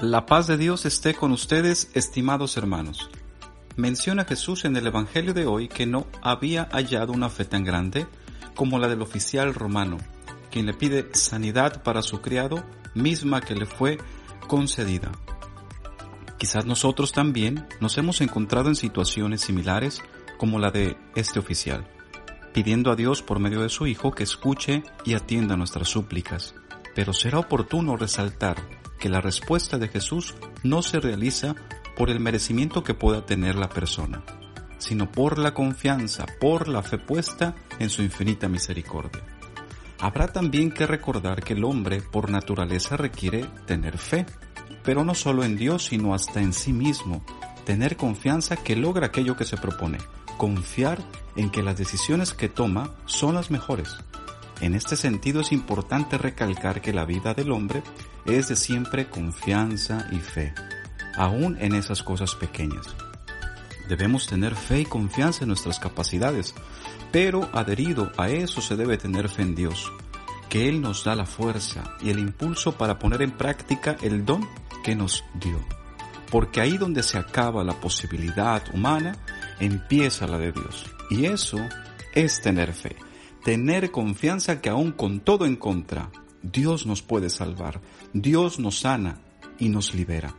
[0.00, 3.08] La paz de Dios esté con ustedes, estimados hermanos.
[3.76, 8.06] Menciona Jesús en el Evangelio de hoy que no había hallado una fe tan grande
[8.54, 9.96] como la del oficial romano,
[10.50, 12.62] quien le pide sanidad para su criado,
[12.94, 13.96] misma que le fue
[14.46, 15.12] concedida.
[16.36, 20.02] Quizás nosotros también nos hemos encontrado en situaciones similares
[20.36, 21.88] como la de este oficial,
[22.52, 26.54] pidiendo a Dios por medio de su Hijo que escuche y atienda nuestras súplicas.
[26.94, 31.54] Pero será oportuno resaltar que la respuesta de Jesús no se realiza
[31.96, 34.22] por el merecimiento que pueda tener la persona,
[34.78, 39.22] sino por la confianza, por la fe puesta en su infinita misericordia.
[39.98, 44.26] Habrá también que recordar que el hombre por naturaleza requiere tener fe,
[44.82, 47.24] pero no solo en Dios, sino hasta en sí mismo,
[47.64, 49.98] tener confianza que logra aquello que se propone,
[50.36, 50.98] confiar
[51.34, 53.96] en que las decisiones que toma son las mejores.
[54.60, 57.82] En este sentido es importante recalcar que la vida del hombre
[58.24, 60.54] es de siempre confianza y fe,
[61.16, 62.96] aún en esas cosas pequeñas.
[63.88, 66.54] Debemos tener fe y confianza en nuestras capacidades,
[67.12, 69.92] pero adherido a eso se debe tener fe en Dios,
[70.48, 74.48] que Él nos da la fuerza y el impulso para poner en práctica el don
[74.82, 75.60] que nos dio.
[76.30, 79.16] Porque ahí donde se acaba la posibilidad humana,
[79.60, 80.84] empieza la de Dios.
[81.10, 81.58] Y eso
[82.14, 82.96] es tener fe,
[83.46, 86.10] tener confianza que aún con todo en contra,
[86.42, 87.80] Dios nos puede salvar,
[88.12, 89.20] Dios nos sana
[89.60, 90.34] y nos libera.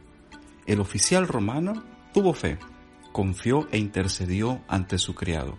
[0.66, 2.59] El oficial romano tuvo fe,
[3.14, 5.58] confió e intercedió ante su criado.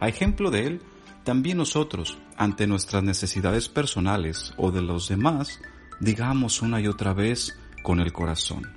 [0.00, 0.82] A ejemplo de él,
[1.22, 5.60] también nosotros, ante nuestras necesidades personales o de los demás,
[6.00, 8.72] digamos una y otra vez con el corazón,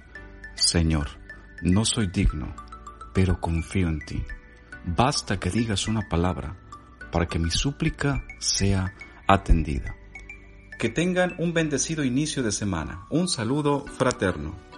[0.55, 1.07] Señor,
[1.61, 2.53] no soy digno,
[3.13, 4.21] pero confío en ti.
[4.83, 6.57] Basta que digas una palabra
[7.11, 8.93] para que mi súplica sea
[9.27, 9.95] atendida.
[10.79, 13.05] Que tengan un bendecido inicio de semana.
[13.09, 14.68] Un saludo fraterno.